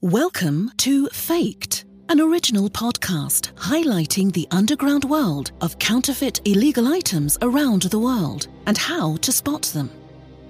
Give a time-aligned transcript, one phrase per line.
[0.00, 7.82] Welcome to Faked, an original podcast highlighting the underground world of counterfeit illegal items around
[7.82, 9.90] the world and how to spot them.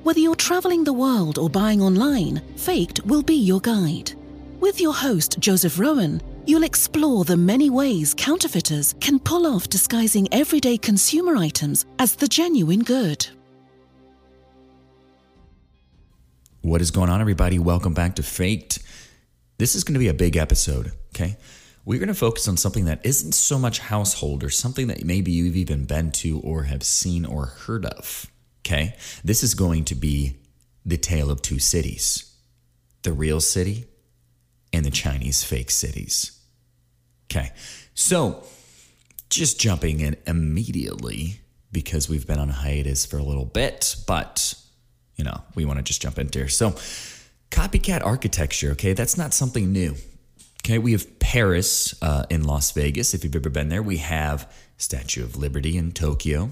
[0.02, 4.12] Whether you're traveling the world or buying online, Faked will be your guide.
[4.60, 10.28] With your host, Joseph Rowan, you'll explore the many ways counterfeiters can pull off disguising
[10.30, 13.26] everyday consumer items as the genuine good.
[16.60, 17.58] What is going on, everybody?
[17.58, 18.80] Welcome back to Faked.
[19.58, 21.36] This is going to be a big episode, okay?
[21.84, 25.32] We're going to focus on something that isn't so much household or something that maybe
[25.32, 28.26] you've even been to or have seen or heard of,
[28.60, 28.94] okay?
[29.24, 30.36] This is going to be
[30.86, 32.24] the tale of two cities
[33.02, 33.84] the real city
[34.72, 36.38] and the Chinese fake cities,
[37.26, 37.52] okay?
[37.94, 38.44] So,
[39.30, 41.40] just jumping in immediately
[41.70, 44.54] because we've been on a hiatus for a little bit, but
[45.16, 46.48] you know, we want to just jump into here.
[46.48, 46.74] So,
[47.50, 49.94] copycat architecture, okay, that's not something new.
[50.64, 53.82] Okay, we have Paris uh, in Las Vegas, if you've ever been there.
[53.82, 56.50] We have Statue of Liberty in Tokyo.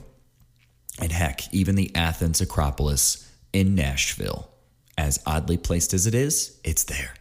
[0.98, 4.48] And heck, even the Athens Acropolis in Nashville.
[4.96, 7.14] As oddly placed as it is, it's there.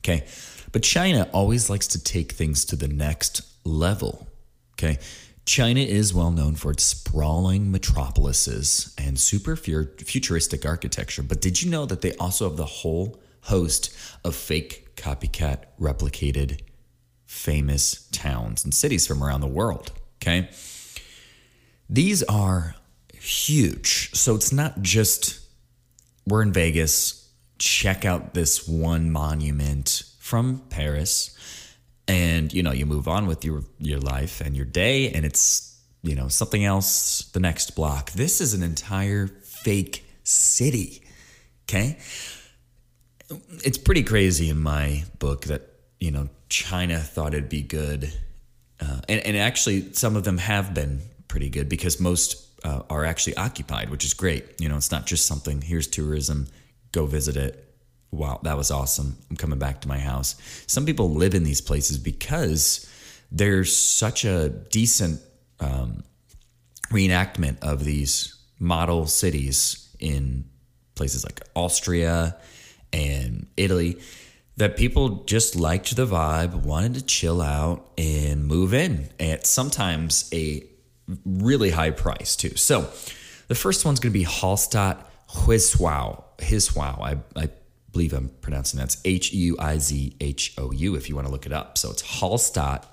[0.00, 0.26] Okay,
[0.72, 4.26] but China always likes to take things to the next level.
[4.74, 4.98] Okay,
[5.44, 11.70] China is well known for its sprawling metropolises and super futuristic architecture, but did you
[11.70, 16.60] know that they also have the whole host of fake copycat replicated
[17.26, 19.90] famous towns and cities from around the world?
[20.22, 20.48] Okay.
[21.90, 22.76] These are
[23.12, 24.14] huge.
[24.14, 25.40] So it's not just
[26.26, 31.36] we're in Vegas, check out this one monument from Paris
[32.08, 35.80] and you know you move on with your your life and your day and it's
[36.02, 38.12] you know something else the next block.
[38.12, 41.02] This is an entire fake city
[41.68, 41.98] okay?
[43.64, 45.62] It's pretty crazy in my book that
[46.00, 48.12] you know china thought it'd be good
[48.80, 53.04] uh, and, and actually some of them have been pretty good because most uh, are
[53.04, 54.60] actually occupied which is great.
[54.60, 56.48] You know it's not just something here's tourism
[56.90, 57.71] go visit it
[58.12, 59.16] wow, that was awesome.
[59.30, 60.36] I'm coming back to my house.
[60.66, 62.88] Some people live in these places because
[63.30, 65.20] there's such a decent
[65.58, 66.04] um,
[66.90, 70.44] reenactment of these model cities in
[70.94, 72.36] places like Austria
[72.92, 73.98] and Italy
[74.58, 80.28] that people just liked the vibe, wanted to chill out and move in at sometimes
[80.34, 80.62] a
[81.24, 82.54] really high price too.
[82.56, 82.90] So
[83.48, 84.98] the first one's going to be Hallstatt
[85.30, 86.22] Huizhou.
[86.42, 87.00] Hiswau.
[87.00, 87.48] I, I
[87.92, 91.32] believe I'm pronouncing that's H U I Z H O U if you want to
[91.32, 91.78] look it up.
[91.78, 92.84] So it's Hallstatt.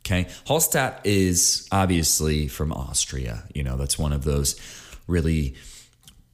[0.00, 0.28] Okay.
[0.46, 3.44] Hallstatt is obviously from Austria.
[3.54, 4.60] You know, that's one of those
[5.06, 5.54] really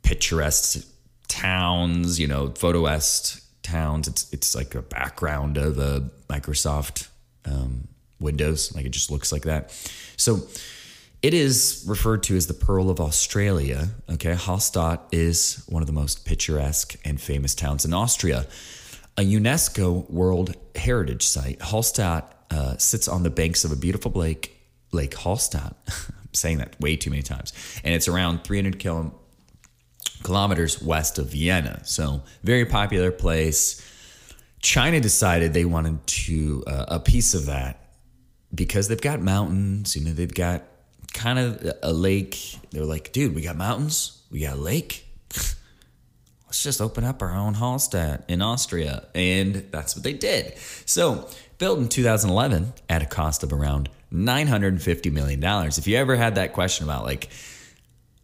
[0.02, 0.86] picturesque
[1.28, 4.08] towns, you know, photoest towns.
[4.08, 7.08] It's it's like a background of a Microsoft
[7.44, 7.88] um,
[8.20, 8.74] Windows.
[8.74, 9.70] Like it just looks like that.
[10.16, 10.40] So
[11.22, 13.88] it is referred to as the Pearl of Australia.
[14.08, 18.46] Okay, Hallstatt is one of the most picturesque and famous towns in Austria.
[19.16, 24.56] A UNESCO World Heritage Site, Hallstatt uh, sits on the banks of a beautiful lake,
[24.92, 25.74] Lake Hallstatt.
[25.88, 27.52] I'm saying that way too many times.
[27.82, 29.18] And it's around 300 kilo-
[30.22, 31.84] kilometers west of Vienna.
[31.84, 33.84] So, very popular place.
[34.60, 37.90] China decided they wanted to uh, a piece of that
[38.54, 40.62] because they've got mountains, you know, they've got
[41.12, 42.58] kind of a lake.
[42.70, 45.06] They're like, dude, we got mountains, we got a lake.
[46.46, 49.06] Let's just open up our own Hallstatt in Austria.
[49.14, 50.56] And that's what they did.
[50.86, 55.42] So, built in 2011 at a cost of around $950 million.
[55.42, 57.28] If you ever had that question about, like,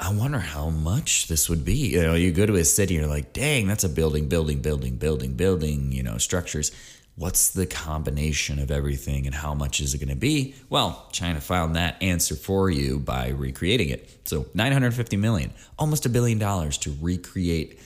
[0.01, 1.93] I wonder how much this would be.
[1.93, 4.61] You know, you go to a city, and you're like, dang, that's a building, building,
[4.61, 6.73] building, building, building, you know, structures
[7.17, 10.55] what's the combination of everything and how much is it going to be?
[10.69, 14.29] Well, China found that answer for you by recreating it.
[14.29, 17.79] So 950 million, almost a billion dollars to recreate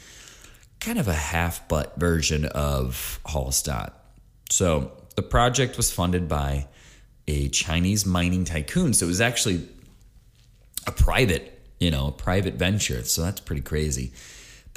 [0.80, 3.92] kind of a half butt version of Hallstatt.
[4.50, 6.66] So the project was funded by
[7.26, 8.94] a Chinese mining tycoon.
[8.94, 9.68] So it was actually
[10.86, 13.02] a private, you know, a private venture.
[13.04, 14.12] So that's pretty crazy.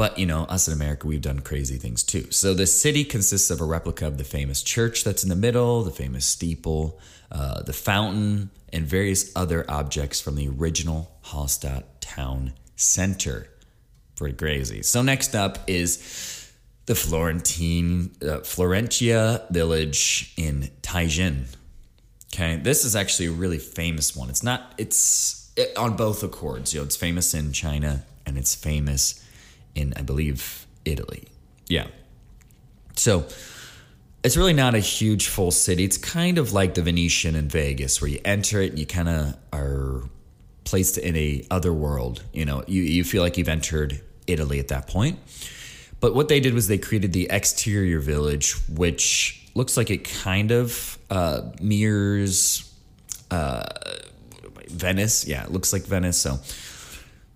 [0.02, 2.32] But, you know, us in America, we've done crazy things too.
[2.32, 5.84] So the city consists of a replica of the famous church that's in the middle,
[5.84, 7.00] the famous steeple,
[7.32, 13.48] uh, the fountain, and various other objects from the original Hallstatt town center.
[14.16, 14.82] Pretty crazy.
[14.82, 16.52] So next up is
[16.88, 21.44] the Florentine uh, Florentia village in Tianjin.
[22.34, 24.32] Okay, this is actually a really famous one.
[24.32, 24.74] It's not.
[24.80, 26.74] It's it, on both accords.
[26.74, 29.24] You know, it's famous in China and it's famous
[29.76, 31.28] in, I believe, Italy.
[31.68, 31.88] Yeah.
[32.96, 33.26] So
[34.24, 35.84] it's really not a huge full city.
[35.84, 39.10] It's kind of like the Venetian in Vegas, where you enter it and you kind
[39.10, 40.04] of are
[40.64, 42.24] placed in a other world.
[42.34, 45.20] You know, you, you feel like you've entered Italy at that point.
[46.00, 50.52] But what they did was they created the exterior village, which looks like it kind
[50.52, 52.74] of uh, mirrors
[53.30, 53.64] uh,
[54.68, 55.28] Venice.
[55.28, 56.18] Yeah, it looks like Venice.
[56.18, 56.40] So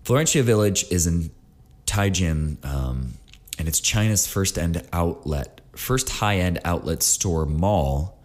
[0.04, 1.30] Florentia Village is in
[1.96, 3.14] Taijin, um,
[3.58, 8.18] and it's China's first end outlet, first high end outlet store mall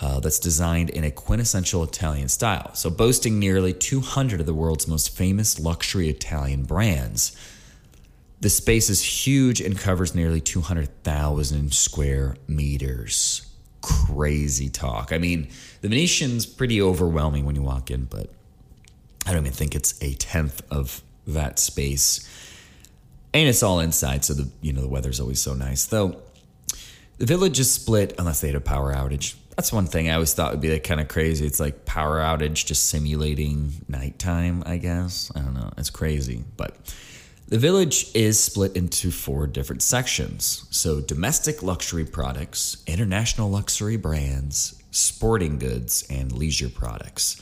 [0.00, 2.74] uh, that's designed in a quintessential Italian style.
[2.74, 7.36] So boasting nearly 200 of the world's most famous luxury Italian brands.
[8.40, 13.46] The space is huge and covers nearly 200,000 square meters.
[13.82, 15.12] Crazy talk.
[15.12, 15.48] I mean,
[15.80, 18.30] the Venetian's pretty overwhelming when you walk in, but
[19.24, 22.28] I don't even think it's a tenth of that space.
[23.36, 25.84] And it's all inside, so the you know the weather's always so nice.
[25.84, 26.22] Though
[27.18, 29.34] the village is split unless they had a power outage.
[29.56, 31.44] That's one thing I always thought would be like kind of crazy.
[31.44, 35.30] It's like power outage just simulating nighttime, I guess.
[35.36, 35.70] I don't know.
[35.76, 36.44] It's crazy.
[36.56, 36.76] But
[37.48, 40.66] the village is split into four different sections.
[40.70, 47.38] So domestic luxury products, international luxury brands, sporting goods, and leisure products.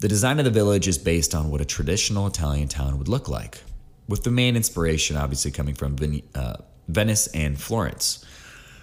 [0.00, 3.28] The design of the village is based on what a traditional Italian town would look
[3.28, 3.62] like,
[4.08, 5.96] with the main inspiration obviously coming from
[6.34, 6.56] uh,
[6.88, 8.24] Venice and Florence.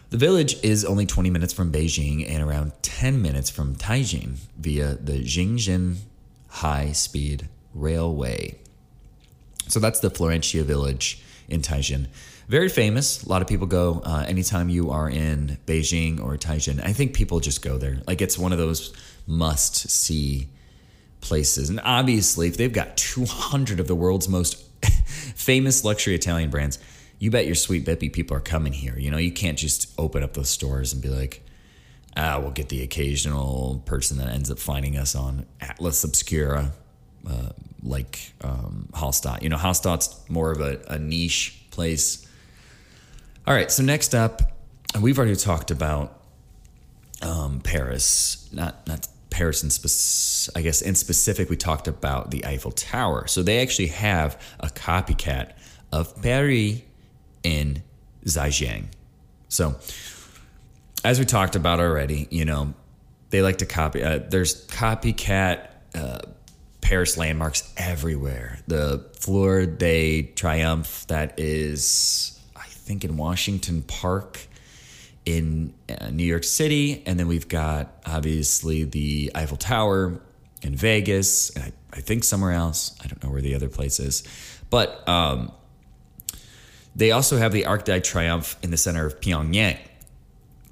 [0.09, 4.95] The village is only 20 minutes from Beijing and around 10 minutes from Taijin via
[4.95, 5.97] the Jingzhen
[6.49, 8.55] High Speed Railway.
[9.67, 12.07] So that's the Florentia village in Taijin.
[12.49, 13.23] Very famous.
[13.23, 16.83] A lot of people go uh, anytime you are in Beijing or Taijin.
[16.83, 18.01] I think people just go there.
[18.05, 18.93] Like it's one of those
[19.25, 20.49] must see
[21.21, 21.69] places.
[21.69, 24.65] And obviously, if they've got 200 of the world's most
[25.41, 26.79] famous luxury Italian brands,
[27.19, 28.97] you bet your sweet Bippy people are coming here.
[28.97, 31.43] You know, you can't just open up those stores and be like,
[32.17, 36.71] ah, we'll get the occasional person that ends up finding us on Atlas Obscura
[37.29, 37.49] uh,
[37.83, 39.41] like um, Hallstatt.
[39.41, 42.27] You know, Hallstatt's more of a, a niche place.
[43.47, 44.41] All right, so next up,
[44.99, 46.19] we've already talked about
[47.21, 51.49] um, Paris, not not Paris in spec- I guess in specific.
[51.49, 53.25] We talked about the Eiffel Tower.
[53.27, 55.53] So they actually have a copycat
[55.91, 56.85] of Paris
[57.43, 57.81] in
[58.25, 58.85] Zhejiang.
[59.49, 59.75] So
[61.03, 62.73] as we talked about already, you know,
[63.31, 64.03] they like to copy.
[64.03, 65.67] Uh, there's copycat.
[65.95, 66.19] Uh,
[66.81, 68.59] Paris landmarks everywhere.
[68.67, 74.47] The Fleur de Triomphe that is, I think, in Washington Park
[75.25, 77.03] in uh, New York City.
[77.05, 80.21] And then we've got obviously the Eiffel Tower
[80.61, 82.95] in Vegas, and I, I think somewhere else.
[83.03, 84.23] I don't know where the other place is.
[84.69, 85.51] But um,
[86.95, 89.79] they also have the Arc de Triomphe in the center of Pyongyang.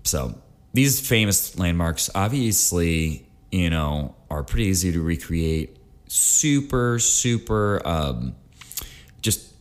[0.04, 0.42] So
[0.74, 8.36] these famous landmarks, obviously, you know, are pretty easy to recreate super, super um,
[9.22, 9.54] just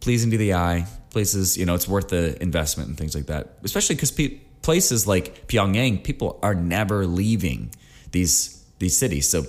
[0.00, 0.86] pleasing to the eye.
[1.14, 3.58] Places, you know, it's worth the investment and things like that.
[3.62, 7.70] Especially because pe- places like Pyongyang, people are never leaving
[8.10, 9.28] these these cities.
[9.28, 9.44] So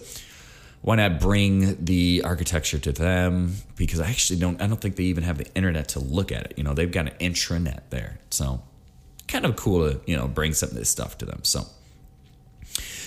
[0.84, 3.56] why not bring the architecture to them?
[3.78, 4.62] Because I actually don't.
[4.62, 6.54] I don't think they even have the internet to look at it.
[6.56, 8.62] You know, they've got an intranet there, so
[9.28, 11.40] kind of cool to you know bring some of this stuff to them.
[11.42, 11.66] So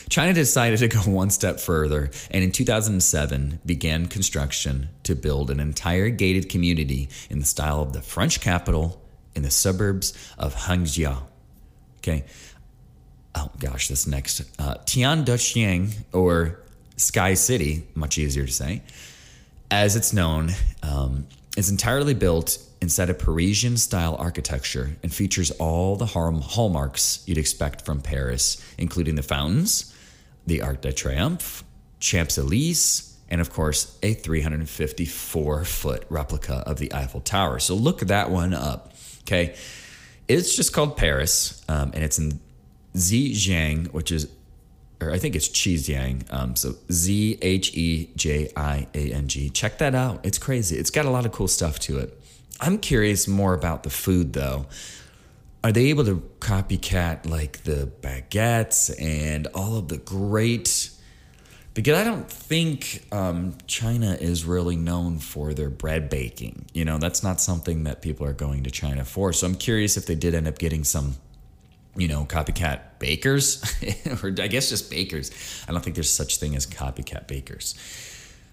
[0.09, 5.61] China decided to go one step further and in 2007 began construction to build an
[5.61, 9.03] entire gated community in the style of the French capital
[9.35, 11.17] in the suburbs of Hangzhou.
[11.99, 12.25] Okay.
[13.35, 14.41] Oh gosh, this next.
[14.59, 16.61] Uh, Tiandaxiang, or
[16.97, 18.83] Sky City, much easier to say,
[19.71, 20.51] as it's known,
[20.83, 27.39] um, is entirely built inside a Parisian style architecture and features all the hallmarks you'd
[27.39, 29.93] expect from Paris, including the fountains,
[30.49, 31.63] the Arc de Triomphe,
[32.01, 37.59] Champs Elysees, and of course, a 354 foot replica of the Eiffel Tower.
[37.59, 38.95] So look that one up.
[39.23, 39.55] Okay.
[40.27, 42.41] It's just called Paris, um, and it's in
[42.95, 44.29] Zhejiang, which is,
[45.01, 46.31] or I think it's Zhejiang.
[46.33, 49.49] Um, so Z H E J I A N G.
[49.51, 50.25] Check that out.
[50.25, 50.77] It's crazy.
[50.77, 52.19] It's got a lot of cool stuff to it.
[52.61, 54.67] I'm curious more about the food though
[55.65, 60.91] are they able to copycat like the baguettes and all of the great
[61.79, 66.67] because I don't think um, China is really known for their bread baking.
[66.75, 69.33] You know, that's not something that people are going to China for.
[69.33, 71.15] So I'm curious if they did end up getting some,
[71.95, 73.63] you know, copycat bakers,
[74.25, 75.31] or I guess just bakers.
[75.69, 77.77] I don't think there's such thing as copycat bakers.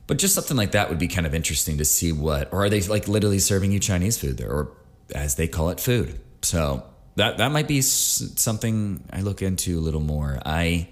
[0.05, 2.69] But just something like that would be kind of interesting to see what, or are
[2.69, 4.71] they like literally serving you Chinese food there, or
[5.15, 6.19] as they call it, food?
[6.43, 6.83] So
[7.15, 10.39] that that might be something I look into a little more.
[10.45, 10.89] I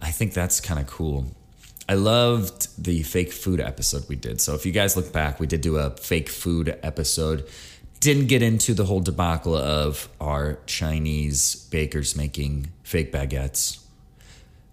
[0.00, 1.26] I think that's kind of cool.
[1.88, 4.40] I loved the fake food episode we did.
[4.40, 7.48] So if you guys look back, we did do a fake food episode.
[7.98, 13.80] Didn't get into the whole debacle of our Chinese bakers making fake baguettes,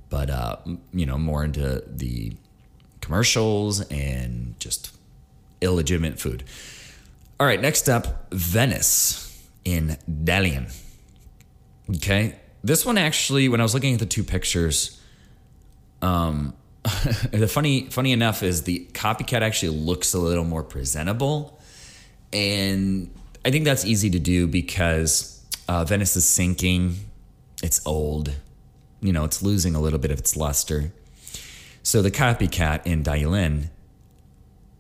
[0.10, 0.58] but uh,
[0.94, 2.34] you know more into the
[3.02, 4.96] commercials and just
[5.62, 6.44] illegitimate food.
[7.40, 10.74] All right, next up, Venice in Dalian.
[11.96, 15.02] Okay, this one actually, when I was looking at the two pictures,
[16.02, 16.54] um,
[17.32, 21.60] the funny funny enough is the copycat actually looks a little more presentable,
[22.34, 23.10] and
[23.46, 26.98] I think that's easy to do because uh, Venice is sinking.
[27.64, 28.34] It's old,
[29.02, 30.92] you know, it's losing a little bit of its luster.
[31.84, 33.70] So the copycat in Dalian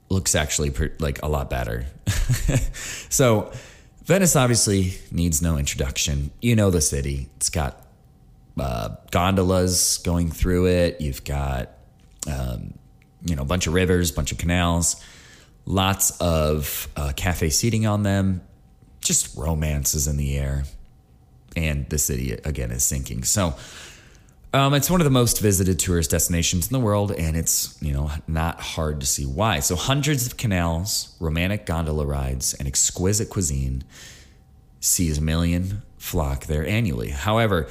[0.09, 1.85] looks actually per, like a lot better.
[3.09, 3.51] so
[4.07, 6.31] Venice obviously needs no introduction.
[6.41, 7.27] You know the city.
[7.35, 7.85] It's got
[8.57, 11.01] uh, gondolas going through it.
[11.01, 11.71] You've got
[12.25, 12.73] um,
[13.25, 15.03] you know a bunch of rivers, a bunch of canals,
[15.65, 18.41] lots of uh, cafe seating on them.
[19.01, 20.63] Just romances in the air,
[21.57, 23.25] and the city again is sinking.
[23.25, 23.55] So
[24.57, 27.93] um, it's one of the most visited tourist destinations in the world, and it's you
[27.93, 29.59] know not hard to see why.
[29.59, 33.83] So hundreds of canals, romantic gondola rides, and exquisite cuisine
[34.79, 37.09] sees a million flock there annually.
[37.09, 37.67] However,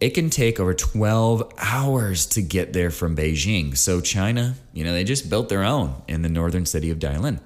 [0.00, 3.76] it can take over 12 hours to get there from Beijing.
[3.76, 7.40] So China, you know, they just built their own in the northern city of Dalian.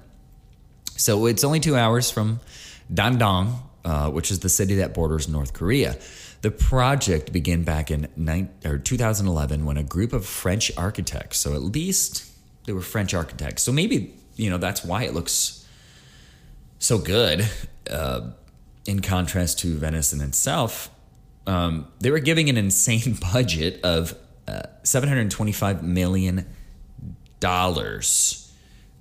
[0.97, 2.41] So it's only two hours from
[2.93, 5.97] Dandong, uh, which is the city that borders North Korea.
[6.41, 11.53] The project began back in nine, or 2011 when a group of French architects, so
[11.53, 12.25] at least
[12.65, 15.65] they were French architects, so maybe you know that's why it looks
[16.79, 17.47] so good.
[17.89, 18.31] Uh,
[18.87, 20.89] in contrast to Venice in itself,
[21.45, 24.15] um, they were giving an insane budget of
[24.47, 26.47] uh, 725 million
[27.39, 28.51] dollars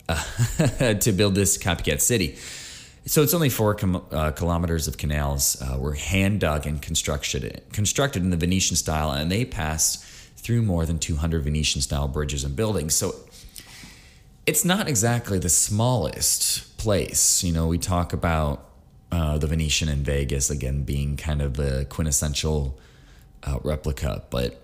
[0.09, 0.23] uh,
[0.95, 2.37] to build this copycat city.
[3.07, 7.63] So it's only four com- uh, kilometers of canals uh, were hand dug and constructed
[7.73, 10.05] constructed in the Venetian style, and they passed
[10.37, 12.95] through more than 200 Venetian style bridges and buildings.
[12.95, 13.15] So
[14.47, 17.43] it's not exactly the smallest place.
[17.45, 18.69] You know, we talk about
[19.13, 22.79] uh, the Venetian in Vegas again being kind of the quintessential
[23.43, 24.63] uh, replica, but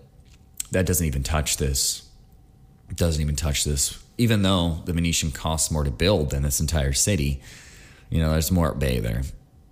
[0.71, 2.09] that doesn't even touch this.
[2.91, 4.03] It doesn't even touch this.
[4.19, 7.41] Even though the Venetian costs more to build than this entire city
[8.11, 9.23] you know, there's more at Bay there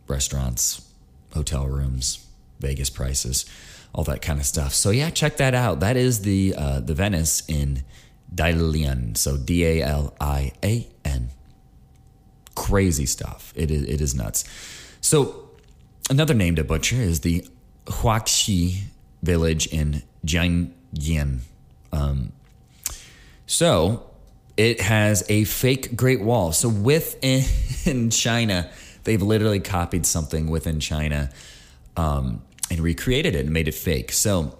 [0.07, 0.87] restaurants,
[1.33, 2.27] hotel rooms,
[2.61, 3.47] Vegas prices,
[3.95, 4.75] all that kind of stuff.
[4.75, 5.81] So, yeah, check that out.
[5.81, 7.85] That is the, uh, the Venice in
[8.35, 9.17] Dalian.
[9.17, 11.31] So, D A L I A N.
[12.55, 13.53] Crazy stuff.
[13.57, 14.45] It is, it is nuts.
[15.01, 15.51] So,
[16.11, 17.47] another name to butcher is the
[17.87, 18.83] Huaxi
[19.23, 21.41] village in Jiangyin.
[21.93, 22.33] Um,
[23.47, 24.11] so,
[24.57, 26.53] it has a fake Great Wall.
[26.53, 28.71] So within China,
[29.05, 31.31] they've literally copied something within China
[31.97, 34.13] um, and recreated it and made it fake.
[34.13, 34.57] So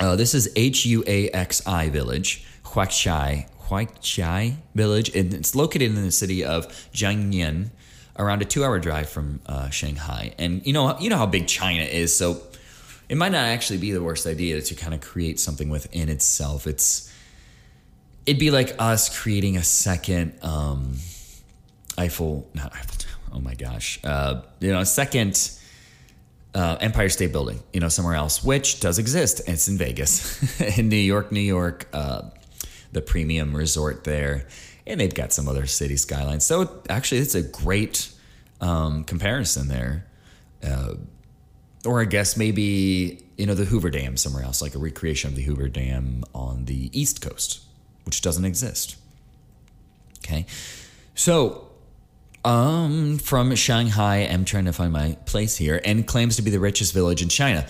[0.00, 5.96] uh, this is H U A X I Village, Huaxi, Huaxi Village, and it's located
[5.96, 7.70] in the city of Jiangyin,
[8.18, 10.34] around a two-hour drive from uh, Shanghai.
[10.38, 12.42] And you know, you know how big China is, so
[13.08, 16.66] it might not actually be the worst idea to kind of create something within itself.
[16.66, 17.11] It's
[18.26, 20.96] it'd be like us creating a second um,
[21.98, 23.12] Eiffel, not Eiffel Tower.
[23.34, 25.50] Oh my gosh, uh, you know, a second
[26.54, 29.40] uh, Empire State Building, you know, somewhere else, which does exist.
[29.46, 32.22] It's in Vegas, in New York, New York, uh,
[32.92, 34.46] the premium resort there,
[34.86, 36.44] and they've got some other city skylines.
[36.44, 38.10] So actually, it's a great
[38.60, 40.06] um, comparison there.
[40.62, 40.94] Uh,
[41.84, 45.36] or I guess maybe you know the Hoover Dam somewhere else, like a recreation of
[45.36, 47.62] the Hoover Dam on the East Coast
[48.04, 48.96] which doesn't exist.
[50.18, 50.46] Okay.
[51.14, 51.68] So,
[52.44, 56.60] um, from Shanghai, I'm trying to find my place here, and claims to be the
[56.60, 57.66] richest village in China.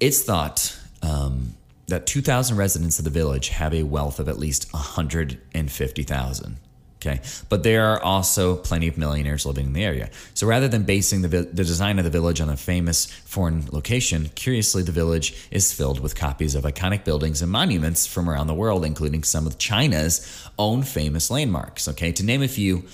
[0.00, 1.54] It's thought um,
[1.86, 6.56] that 2,000 residents of the village have a wealth of at least 150,000.
[7.00, 7.20] Okay.
[7.48, 10.10] But there are also plenty of millionaires living in the area.
[10.34, 14.30] So rather than basing the, the design of the village on a famous foreign location,
[14.34, 18.54] curiously, the village is filled with copies of iconic buildings and monuments from around the
[18.54, 21.88] world, including some of China's own famous landmarks.
[21.88, 22.12] Okay.
[22.12, 22.84] To name a few,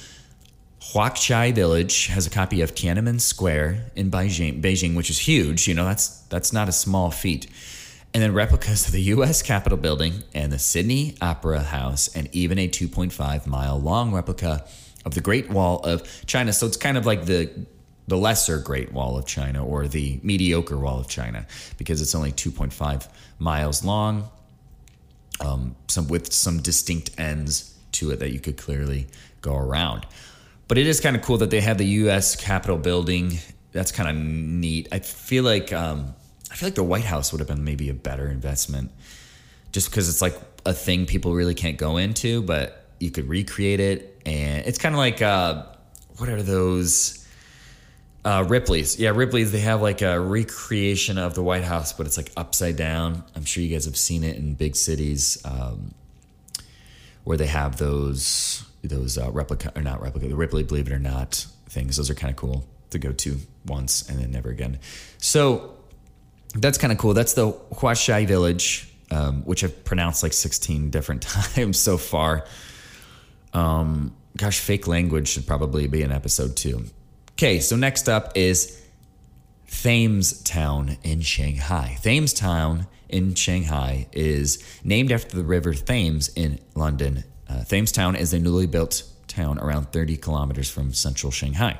[0.80, 5.66] Huaxi Village has a copy of Tiananmen Square in Beijing, Beijing, which is huge.
[5.66, 7.48] You know, that's that's not a small feat
[8.14, 9.42] and then replicas of the U.S.
[9.42, 14.64] Capitol building and the Sydney Opera House, and even a 2.5 mile long replica
[15.04, 16.52] of the Great Wall of China.
[16.52, 17.50] So it's kind of like the
[18.08, 21.44] the lesser Great Wall of China or the mediocre Wall of China
[21.76, 23.08] because it's only 2.5
[23.38, 24.28] miles long,
[25.40, 29.06] um, some with some distinct ends to it that you could clearly
[29.40, 30.06] go around.
[30.68, 32.36] But it is kind of cool that they have the U.S.
[32.36, 33.38] Capitol building.
[33.72, 34.88] That's kind of neat.
[34.92, 36.14] I feel like um,
[36.56, 38.90] I feel like the White House would have been maybe a better investment,
[39.72, 40.34] just because it's like
[40.64, 44.94] a thing people really can't go into, but you could recreate it, and it's kind
[44.94, 45.66] of like uh,
[46.16, 47.22] what are those?
[48.24, 49.52] Uh, Ripley's, yeah, Ripley's.
[49.52, 53.22] They have like a recreation of the White House, but it's like upside down.
[53.34, 55.92] I'm sure you guys have seen it in big cities um,
[57.24, 60.98] where they have those those uh, replica or not replica, the Ripley, believe it or
[60.98, 61.98] not, things.
[61.98, 64.78] Those are kind of cool to go to once and then never again.
[65.18, 65.75] So
[66.54, 67.14] that's kind of cool.
[67.14, 71.22] That's the Huashai Village, um, which I've pronounced like 16 different
[71.54, 72.46] times so far.
[73.52, 76.84] Um, gosh, fake language should probably be an episode too.
[77.32, 78.82] Okay, so next up is
[79.70, 81.98] Thames Town in Shanghai.
[82.02, 87.24] Thames Town in Shanghai is named after the river Thames in London.
[87.48, 91.78] Uh, Thames Town is a newly built town around 30 kilometers from central Shanghai.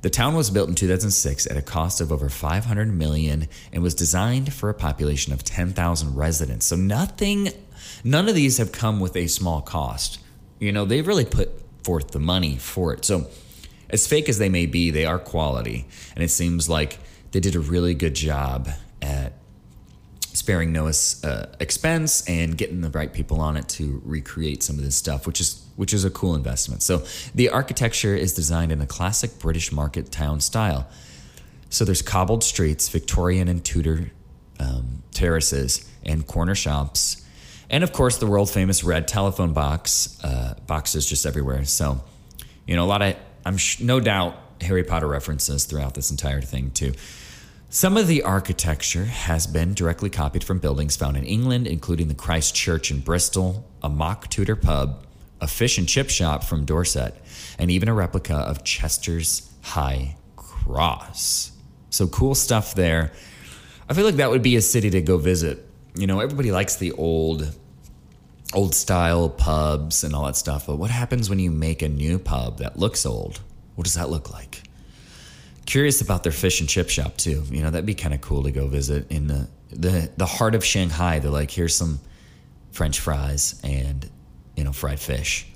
[0.00, 3.94] The town was built in 2006 at a cost of over 500 million and was
[3.94, 6.66] designed for a population of 10,000 residents.
[6.66, 7.50] So nothing
[8.04, 10.20] none of these have come with a small cost.
[10.58, 11.50] You know, they've really put
[11.82, 13.04] forth the money for it.
[13.04, 13.28] So
[13.90, 15.86] as fake as they may be, they are quality.
[16.14, 16.98] And it seems like
[17.32, 18.68] they did a really good job
[19.00, 19.32] at
[20.38, 24.84] sparing no uh, expense and getting the right people on it to recreate some of
[24.84, 26.82] this stuff, which is which is a cool investment.
[26.82, 27.04] So
[27.34, 30.88] the architecture is designed in a classic British market town style.
[31.70, 34.10] So there's cobbled streets, Victorian and Tudor
[34.60, 37.24] um, terraces, and corner shops,
[37.68, 41.64] and of course the world famous red telephone box uh, boxes just everywhere.
[41.64, 42.00] So
[42.64, 46.42] you know a lot of I'm sh- no doubt Harry Potter references throughout this entire
[46.42, 46.92] thing too.
[47.70, 52.14] Some of the architecture has been directly copied from buildings found in England, including the
[52.14, 55.04] Christ Church in Bristol, a mock Tudor pub,
[55.38, 57.14] a fish and chip shop from Dorset,
[57.58, 61.52] and even a replica of Chester's High Cross.
[61.90, 63.12] So cool stuff there.
[63.86, 65.68] I feel like that would be a city to go visit.
[65.94, 67.54] You know, everybody likes the old
[68.54, 72.18] old style pubs and all that stuff, but what happens when you make a new
[72.18, 73.40] pub that looks old?
[73.74, 74.62] What does that look like?
[75.68, 77.44] Curious about their fish and chip shop too.
[77.50, 80.54] You know, that'd be kind of cool to go visit in the the the heart
[80.54, 81.18] of Shanghai.
[81.18, 82.00] They're like, here's some
[82.72, 84.08] French fries and
[84.56, 85.46] you know, fried fish.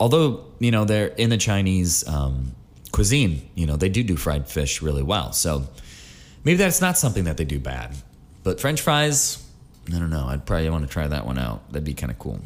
[0.00, 2.54] Although, you know, they're in the Chinese um,
[2.92, 5.32] cuisine, you know, they do do fried fish really well.
[5.32, 5.68] So
[6.42, 7.94] maybe that's not something that they do bad.
[8.42, 9.46] But French fries,
[9.94, 10.26] I don't know.
[10.26, 11.68] I'd probably want to try that one out.
[11.68, 12.40] That'd be kind of cool.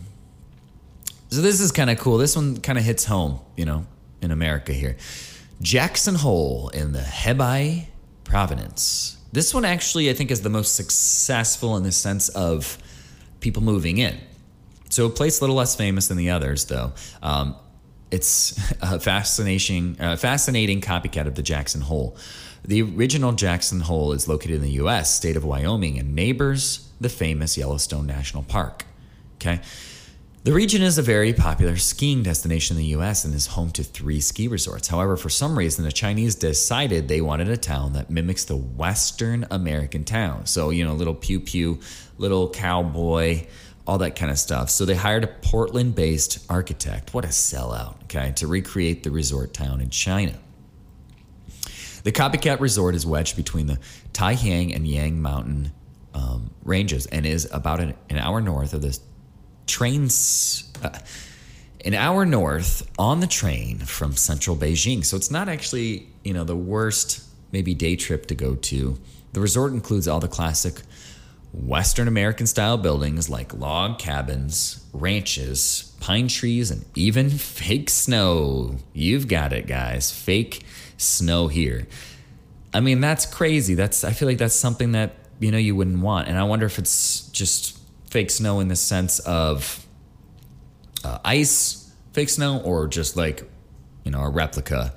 [1.30, 2.18] So this is kind of cool.
[2.18, 3.86] This one kind of hits home, you know,
[4.20, 4.96] in America here.
[5.60, 7.86] Jackson Hole in the Hebei
[8.24, 9.16] province.
[9.32, 12.78] This one actually, I think, is the most successful in the sense of
[13.40, 14.18] people moving in.
[14.88, 16.92] So a place a little less famous than the others, though.
[17.22, 17.56] Um,
[18.10, 22.16] it's a fascinating, uh, fascinating copycat of the Jackson Hole.
[22.64, 25.14] The original Jackson Hole is located in the U.S.
[25.14, 28.84] state of Wyoming and neighbors the famous Yellowstone National Park.
[29.36, 29.60] Okay.
[30.48, 33.84] The region is a very popular skiing destination in the US and is home to
[33.84, 34.88] three ski resorts.
[34.88, 39.46] However, for some reason, the Chinese decided they wanted a town that mimics the Western
[39.50, 40.46] American town.
[40.46, 41.80] So, you know, little pew pew,
[42.16, 43.44] little cowboy,
[43.86, 44.70] all that kind of stuff.
[44.70, 47.12] So they hired a Portland based architect.
[47.12, 50.32] What a sellout, okay, to recreate the resort town in China.
[52.04, 53.78] The copycat resort is wedged between the
[54.14, 55.72] Taihang and Yang Mountain
[56.14, 58.98] um, ranges and is about an, an, hour north of the
[59.68, 60.70] trains.
[60.82, 60.98] Uh,
[61.84, 65.04] an hour north on the train from central Beijing.
[65.04, 68.98] So it's not actually, you know, the worst maybe day trip to go to.
[69.32, 70.82] The resort includes all the classic
[71.52, 78.76] Western American style buildings like log cabins, ranches, pine trees, and even fake snow.
[78.92, 80.10] You've got it, guys.
[80.10, 80.64] Fake
[80.96, 81.86] snow here.
[82.74, 83.74] I mean, that's crazy.
[83.74, 86.28] That's I feel like that's something that, you know, you wouldn't want.
[86.28, 87.77] And I wonder if it's just
[88.10, 89.86] fake snow in the sense of
[91.04, 93.48] uh, ice fake snow or just like,
[94.04, 94.94] you know, a replica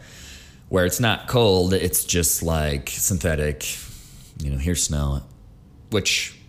[0.69, 3.65] where it's not cold, it's just like synthetic,
[4.41, 5.21] you know, here's snow,
[5.89, 6.39] which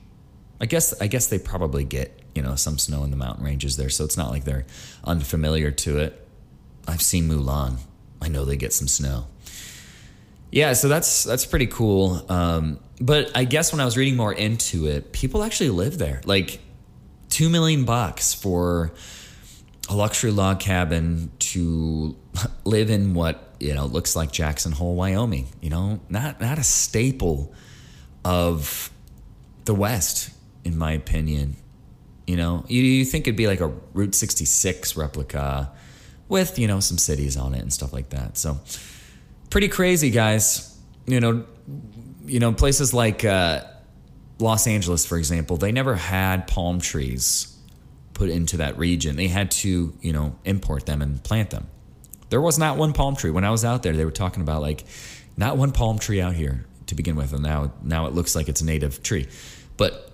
[0.60, 3.76] I guess I guess they probably get you know some snow in the mountain ranges
[3.76, 4.64] there, so it's not like they're
[5.04, 6.26] unfamiliar to it.
[6.86, 7.78] I've seen Mulan.
[8.20, 9.26] I know they get some snow.
[10.52, 12.24] Yeah, so that's that's pretty cool.
[12.28, 16.20] Um, but I guess when I was reading more into it, people actually live there.
[16.24, 16.60] Like
[17.30, 18.92] two million bucks for
[19.88, 22.16] a luxury log cabin to
[22.64, 25.48] live in what you know looks like Jackson Hole, Wyoming.
[25.60, 27.52] You know, not not a staple
[28.24, 28.90] of
[29.64, 30.30] the West,
[30.64, 31.56] in my opinion.
[32.28, 35.72] You know, you, you think it'd be like a Route 66 replica
[36.28, 38.38] with you know some cities on it and stuff like that.
[38.38, 38.60] So
[39.50, 40.68] pretty crazy, guys.
[41.04, 41.44] You know,
[42.24, 43.64] you know places like uh,
[44.38, 47.56] Los Angeles, for example, they never had palm trees
[48.14, 49.16] put into that region.
[49.16, 51.68] They had to, you know, import them and plant them.
[52.30, 53.30] There was not one palm tree.
[53.30, 54.84] When I was out there, they were talking about like
[55.36, 58.48] not one palm tree out here to begin with, and now now it looks like
[58.48, 59.28] it's a native tree.
[59.76, 60.10] But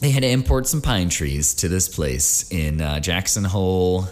[0.00, 4.06] they had to import some pine trees to this place in uh, Jackson Hole.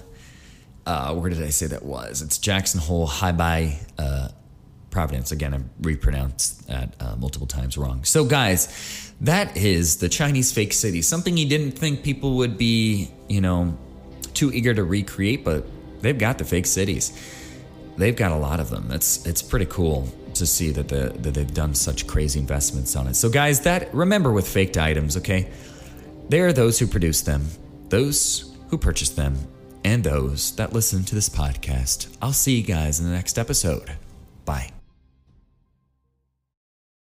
[0.86, 2.20] Uh, where did I say that was?
[2.22, 4.28] It's Jackson Hole High by uh,
[4.94, 5.32] Providence.
[5.32, 8.04] Again, I repronounced that uh, multiple times wrong.
[8.04, 11.02] So, guys, that is the Chinese fake city.
[11.02, 13.76] Something you didn't think people would be, you know,
[14.34, 15.66] too eager to recreate, but
[16.00, 17.12] they've got the fake cities.
[17.96, 18.92] They've got a lot of them.
[18.92, 23.08] It's it's pretty cool to see that the that they've done such crazy investments on
[23.08, 23.14] it.
[23.14, 25.50] So, guys, that remember with faked items, okay?
[26.28, 27.48] There are those who produce them,
[27.88, 29.36] those who purchase them,
[29.84, 32.16] and those that listen to this podcast.
[32.22, 33.90] I'll see you guys in the next episode.
[34.44, 34.73] Bye.